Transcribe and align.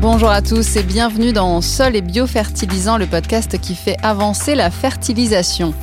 Bonjour 0.00 0.30
à 0.30 0.42
tous 0.42 0.76
et 0.76 0.84
bienvenue 0.84 1.32
dans 1.32 1.60
Sol 1.60 1.96
et 1.96 2.02
biofertilisant, 2.02 2.98
le 2.98 3.06
podcast 3.06 3.58
qui 3.58 3.74
fait 3.74 3.96
avancer 4.00 4.54
la 4.54 4.70
fertilisation. 4.70 5.74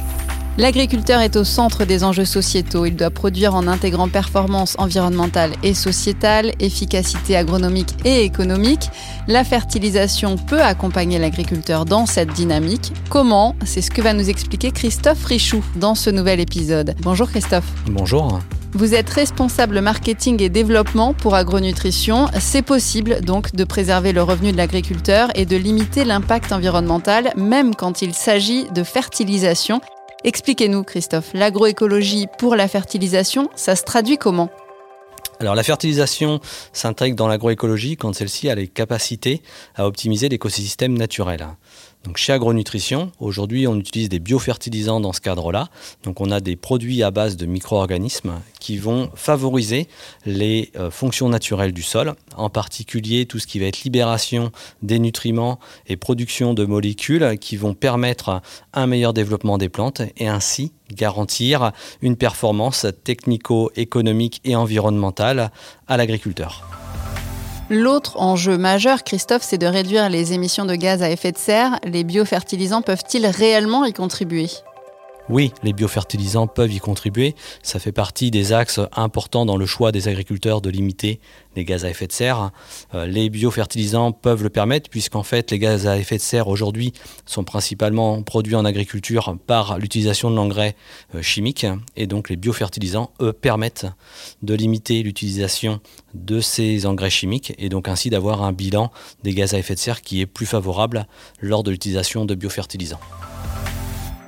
L'agriculteur 0.57 1.19
est 1.19 1.35
au 1.35 1.43
centre 1.43 1.83
des 1.83 2.05
enjeux 2.05 2.23
sociétaux. 2.23 2.85
Il 2.85 2.95
doit 2.95 3.09
produire 3.09 3.55
en 3.55 3.67
intégrant 3.67 4.07
performance 4.07 4.75
environnementale 4.79 5.51
et 5.63 5.73
sociétale, 5.73 6.53
efficacité 6.61 7.35
agronomique 7.35 7.93
et 8.05 8.23
économique. 8.23 8.89
La 9.27 9.43
fertilisation 9.43 10.37
peut 10.37 10.61
accompagner 10.61 11.19
l'agriculteur 11.19 11.83
dans 11.83 12.05
cette 12.05 12.31
dynamique. 12.31 12.93
Comment? 13.09 13.53
C'est 13.65 13.81
ce 13.81 13.91
que 13.91 14.01
va 14.01 14.13
nous 14.13 14.29
expliquer 14.29 14.71
Christophe 14.71 15.25
Richoux 15.25 15.63
dans 15.75 15.93
ce 15.93 16.09
nouvel 16.09 16.39
épisode. 16.39 16.95
Bonjour 17.01 17.29
Christophe. 17.29 17.67
Bonjour. 17.87 18.39
Vous 18.75 18.93
êtes 18.93 19.09
responsable 19.09 19.79
marketing 19.79 20.43
et 20.43 20.49
développement 20.49 21.13
pour 21.13 21.33
Agronutrition. 21.33 22.27
C'est 22.41 22.61
possible 22.61 23.21
donc 23.21 23.55
de 23.55 23.63
préserver 23.63 24.11
le 24.11 24.21
revenu 24.21 24.51
de 24.51 24.57
l'agriculteur 24.57 25.29
et 25.33 25.45
de 25.45 25.55
limiter 25.55 26.03
l'impact 26.03 26.51
environnemental, 26.51 27.31
même 27.37 27.73
quand 27.73 28.01
il 28.01 28.13
s'agit 28.13 28.65
de 28.71 28.83
fertilisation. 28.83 29.79
Expliquez-nous, 30.25 30.83
Christophe, 30.83 31.31
l'agroécologie 31.33 32.27
pour 32.37 32.57
la 32.57 32.67
fertilisation, 32.67 33.49
ça 33.55 33.77
se 33.77 33.83
traduit 33.83 34.17
comment? 34.17 34.49
Alors 35.39 35.55
la 35.55 35.63
fertilisation 35.63 36.41
s'intègre 36.73 37.15
dans 37.15 37.27
l'agroécologie 37.27 37.95
quand 37.95 38.13
celle-ci 38.13 38.49
a 38.49 38.55
les 38.55 38.67
capacités 38.67 39.41
à 39.75 39.87
optimiser 39.87 40.27
l'écosystème 40.27 40.97
naturel. 40.97 41.47
Donc 42.05 42.17
chez 42.17 42.33
Agronutrition, 42.33 43.11
aujourd'hui, 43.19 43.67
on 43.67 43.75
utilise 43.75 44.09
des 44.09 44.19
biofertilisants 44.19 44.99
dans 44.99 45.11
ce 45.11 45.21
cadre-là. 45.21 45.69
Donc 46.03 46.21
on 46.21 46.29
a 46.29 46.39
des 46.39 46.55
produits 46.55 47.01
à 47.01 47.09
base 47.09 47.35
de 47.35 47.47
micro-organismes 47.47 48.39
qui 48.59 48.77
vont 48.77 49.09
favoriser 49.15 49.87
les 50.25 50.71
euh, 50.75 50.91
fonctions 50.91 51.29
naturelles 51.29 51.71
du 51.71 51.81
sol, 51.81 52.13
en 52.37 52.51
particulier 52.51 53.25
tout 53.25 53.39
ce 53.39 53.47
qui 53.47 53.57
va 53.57 53.65
être 53.65 53.83
libération 53.83 54.51
des 54.83 54.99
nutriments 54.99 55.59
et 55.87 55.97
production 55.97 56.53
de 56.53 56.63
molécules 56.63 57.39
qui 57.39 57.57
vont 57.57 57.73
permettre 57.73 58.41
un 58.73 58.85
meilleur 58.85 59.13
développement 59.13 59.57
des 59.57 59.69
plantes 59.69 60.03
et 60.17 60.27
ainsi 60.27 60.73
garantir 60.93 61.71
une 62.03 62.17
performance 62.17 62.85
technico-économique 63.03 64.41
et 64.45 64.55
environnementale 64.55 65.51
à 65.87 65.97
l'agriculteur. 65.97 66.84
L'autre 67.71 68.21
enjeu 68.21 68.59
majeur, 68.59 69.03
Christophe, 69.03 69.41
c'est 69.41 69.57
de 69.57 69.65
réduire 69.65 70.09
les 70.09 70.33
émissions 70.33 70.65
de 70.65 70.75
gaz 70.75 71.01
à 71.01 71.09
effet 71.09 71.31
de 71.31 71.37
serre. 71.37 71.79
Les 71.83 72.03
biofertilisants 72.03 72.83
peuvent-ils 72.83 73.25
réellement 73.25 73.85
y 73.85 73.93
contribuer? 73.93 74.49
Oui, 75.27 75.51
les 75.63 75.73
biofertilisants 75.73 76.47
peuvent 76.47 76.71
y 76.71 76.79
contribuer. 76.79 77.35
Ça 77.63 77.79
fait 77.79 77.91
partie 77.91 78.29
des 78.29 78.53
axes 78.53 78.79
importants 78.95 79.45
dans 79.45 79.57
le 79.57 79.65
choix 79.65 79.91
des 79.91 80.07
agriculteurs 80.07 80.61
de 80.61 80.69
limiter 80.69 81.19
les 81.55 81.65
gaz 81.65 81.83
à 81.83 81.89
effet 81.89 82.05
de 82.05 82.11
serre. 82.11 82.51
Euh, 82.93 83.07
les 83.07 83.29
biofertilisants 83.29 84.11
peuvent 84.11 84.43
le 84.43 84.49
permettre 84.49 84.89
puisqu'en 84.89 85.23
fait 85.23 85.51
les 85.51 85.59
gaz 85.59 85.87
à 85.87 85.97
effet 85.97 86.17
de 86.17 86.21
serre 86.21 86.47
aujourd'hui 86.47 86.93
sont 87.25 87.43
principalement 87.43 88.21
produits 88.21 88.55
en 88.55 88.65
agriculture 88.65 89.35
par 89.47 89.79
l'utilisation 89.79 90.29
de 90.29 90.35
l'engrais 90.35 90.75
euh, 91.15 91.21
chimique 91.21 91.65
et 91.95 92.05
donc 92.07 92.29
les 92.29 92.35
biofertilisants 92.35 93.11
eux 93.21 93.33
permettent 93.33 93.87
de 94.43 94.53
limiter 94.53 95.01
l'utilisation 95.01 95.79
de 96.13 96.39
ces 96.39 96.85
engrais 96.85 97.09
chimiques 97.09 97.53
et 97.57 97.69
donc 97.69 97.87
ainsi 97.87 98.09
d'avoir 98.09 98.43
un 98.43 98.51
bilan 98.51 98.91
des 99.23 99.33
gaz 99.33 99.53
à 99.53 99.57
effet 99.57 99.73
de 99.73 99.79
serre 99.79 100.01
qui 100.01 100.21
est 100.21 100.25
plus 100.27 100.45
favorable 100.45 101.07
lors 101.41 101.63
de 101.63 101.71
l'utilisation 101.71 102.25
de 102.25 102.35
biofertilisants. 102.35 102.99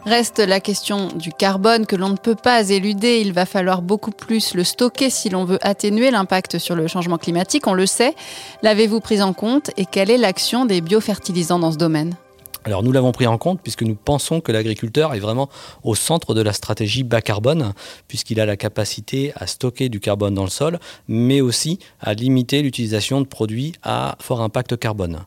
Reste 0.08 0.40
la 0.40 0.62
question 0.62 1.10
du 1.10 1.34
carbone 1.34 1.86
que 1.86 1.98
l'on 1.98 2.08
ne 2.08 2.16
peut 2.16 2.34
pas 2.34 2.70
éluder. 2.70 3.20
Il 3.20 3.34
va 3.34 3.46
falloir 3.46 3.82
beaucoup 3.82 4.12
plus 4.12 4.54
le 4.54 4.64
stocker 4.64 5.10
si 5.10 5.30
l'on 5.30 5.44
veut 5.44 5.60
atténuer 5.62 6.12
l'impact 6.12 6.60
sur 6.60 6.76
le 6.76 6.88
changement 6.88 7.18
climatique. 7.18 7.68
On 7.68 7.74
le 7.74 7.86
sait. 7.86 8.16
L'avez-vous 8.64 9.02
pris 9.02 9.22
en 9.22 9.34
compte 9.34 9.70
et 9.76 9.84
quelle 9.84 10.10
est 10.10 10.18
l'action 10.18 10.64
des 10.64 10.80
biofertilisants 10.80 11.60
dans 11.60 11.74
ce 11.74 11.78
domaine? 11.78 12.16
Alors 12.64 12.84
nous 12.84 12.94
l'avons 12.94 13.12
pris 13.12 13.28
en 13.28 13.38
compte 13.38 13.60
puisque 13.62 13.84
nous 13.84 13.96
pensons 13.96 14.40
que 14.40 14.54
l'agriculteur 14.54 15.14
est 15.14 15.20
vraiment 15.20 15.50
au 15.84 15.94
centre 15.94 16.34
de 16.34 16.42
la 16.42 16.54
stratégie 16.54 17.04
bas 17.04 17.22
carbone 17.22 17.74
puisqu'il 18.08 18.40
a 18.40 18.46
la 18.46 18.56
capacité 18.56 19.34
à 19.36 19.46
stocker 19.46 19.90
du 19.90 20.00
carbone 20.00 20.34
dans 20.34 20.46
le 20.46 20.50
sol 20.50 20.80
mais 21.10 21.42
aussi 21.42 21.80
à 22.00 22.14
limiter 22.14 22.62
l'utilisation 22.62 23.20
de 23.20 23.28
produits 23.28 23.74
à 23.84 24.16
fort 24.22 24.40
impact 24.40 24.78
carbone. 24.78 25.26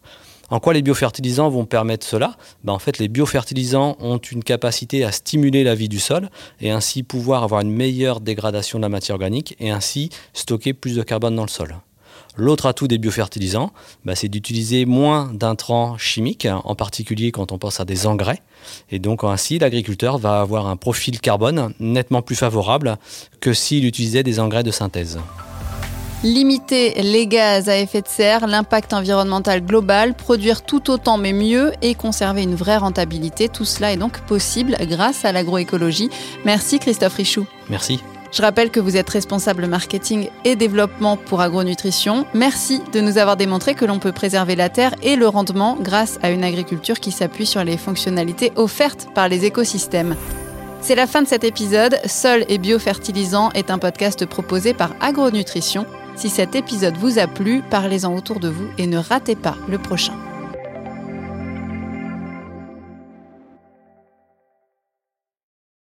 En 0.50 0.58
quoi 0.58 0.74
les 0.74 0.82
biofertilisants 0.82 1.48
vont 1.48 1.64
permettre 1.64 2.04
cela? 2.04 2.36
Ben, 2.64 2.72
En 2.72 2.80
fait, 2.80 2.98
les 2.98 3.08
biofertilisants 3.08 3.96
ont 4.00 4.18
une 4.18 4.42
capacité 4.42 5.04
à 5.04 5.12
stimuler 5.12 5.62
la 5.62 5.76
vie 5.76 5.88
du 5.88 6.00
sol 6.00 6.28
et 6.60 6.70
ainsi 6.70 7.04
pouvoir 7.04 7.44
avoir 7.44 7.60
une 7.60 7.70
meilleure 7.70 8.20
dégradation 8.20 8.78
de 8.78 8.82
la 8.82 8.88
matière 8.88 9.14
organique 9.14 9.56
et 9.60 9.70
ainsi 9.70 10.10
stocker 10.34 10.74
plus 10.74 10.96
de 10.96 11.02
carbone 11.02 11.36
dans 11.36 11.44
le 11.44 11.48
sol. 11.48 11.76
L'autre 12.36 12.66
atout 12.66 12.88
des 12.88 12.98
biofertilisants, 12.98 13.72
ben, 14.04 14.14
c'est 14.14 14.28
d'utiliser 14.28 14.86
moins 14.86 15.32
d'intrants 15.32 15.98
chimiques, 15.98 16.48
en 16.50 16.74
particulier 16.74 17.32
quand 17.32 17.52
on 17.52 17.58
pense 17.58 17.80
à 17.80 17.84
des 17.84 18.06
engrais. 18.06 18.40
Et 18.90 18.98
donc 18.98 19.24
ainsi, 19.24 19.58
l'agriculteur 19.58 20.18
va 20.18 20.40
avoir 20.40 20.66
un 20.66 20.76
profil 20.76 21.20
carbone 21.20 21.74
nettement 21.78 22.22
plus 22.22 22.36
favorable 22.36 22.98
que 23.40 23.52
s'il 23.52 23.84
utilisait 23.84 24.22
des 24.22 24.40
engrais 24.40 24.62
de 24.62 24.70
synthèse. 24.70 25.18
Limiter 26.22 27.00
les 27.02 27.26
gaz 27.26 27.70
à 27.70 27.78
effet 27.78 28.02
de 28.02 28.08
serre, 28.08 28.46
l'impact 28.46 28.92
environnemental 28.92 29.64
global, 29.64 30.12
produire 30.12 30.60
tout 30.60 30.90
autant 30.90 31.16
mais 31.16 31.32
mieux 31.32 31.72
et 31.80 31.94
conserver 31.94 32.42
une 32.42 32.54
vraie 32.54 32.76
rentabilité, 32.76 33.48
tout 33.48 33.64
cela 33.64 33.90
est 33.90 33.96
donc 33.96 34.20
possible 34.26 34.76
grâce 34.82 35.24
à 35.24 35.32
l'agroécologie. 35.32 36.10
Merci 36.44 36.78
Christophe 36.78 37.14
Richoux. 37.14 37.46
Merci. 37.70 38.02
Je 38.32 38.42
rappelle 38.42 38.70
que 38.70 38.80
vous 38.80 38.98
êtes 38.98 39.08
responsable 39.08 39.66
marketing 39.66 40.28
et 40.44 40.56
développement 40.56 41.16
pour 41.16 41.40
Agronutrition. 41.40 42.26
Merci 42.34 42.82
de 42.92 43.00
nous 43.00 43.16
avoir 43.16 43.38
démontré 43.38 43.74
que 43.74 43.86
l'on 43.86 43.98
peut 43.98 44.12
préserver 44.12 44.56
la 44.56 44.68
terre 44.68 44.94
et 45.02 45.16
le 45.16 45.26
rendement 45.26 45.78
grâce 45.80 46.18
à 46.22 46.30
une 46.30 46.44
agriculture 46.44 47.00
qui 47.00 47.12
s'appuie 47.12 47.46
sur 47.46 47.64
les 47.64 47.78
fonctionnalités 47.78 48.52
offertes 48.56 49.08
par 49.14 49.28
les 49.28 49.46
écosystèmes. 49.46 50.14
C'est 50.82 50.94
la 50.94 51.06
fin 51.06 51.22
de 51.22 51.28
cet 51.28 51.44
épisode. 51.44 51.98
Sol 52.06 52.44
et 52.48 52.58
biofertilisant 52.58 53.50
est 53.52 53.70
un 53.70 53.78
podcast 53.78 54.26
proposé 54.26 54.74
par 54.74 54.94
Agronutrition. 55.00 55.86
Si 56.16 56.28
cet 56.28 56.54
épisode 56.54 56.96
vous 56.96 57.18
a 57.18 57.26
plu, 57.26 57.62
parlez-en 57.70 58.14
autour 58.14 58.40
de 58.40 58.48
vous 58.48 58.68
et 58.78 58.86
ne 58.86 58.98
ratez 58.98 59.36
pas 59.36 59.56
le 59.68 59.78
prochain. 59.78 60.14